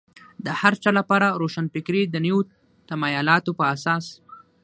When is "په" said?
3.59-3.63